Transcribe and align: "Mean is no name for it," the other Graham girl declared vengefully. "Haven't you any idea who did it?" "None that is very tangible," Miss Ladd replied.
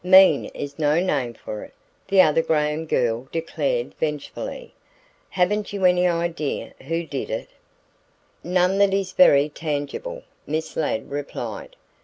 "Mean 0.03 0.45
is 0.45 0.79
no 0.79 0.99
name 0.99 1.35
for 1.35 1.63
it," 1.63 1.75
the 2.07 2.21
other 2.23 2.41
Graham 2.41 2.87
girl 2.87 3.27
declared 3.31 3.93
vengefully. 3.99 4.73
"Haven't 5.29 5.71
you 5.73 5.85
any 5.85 6.07
idea 6.07 6.73
who 6.87 7.05
did 7.05 7.29
it?" 7.29 7.49
"None 8.43 8.79
that 8.79 8.95
is 8.95 9.11
very 9.11 9.47
tangible," 9.47 10.23
Miss 10.47 10.75
Ladd 10.75 11.11
replied. 11.11 11.75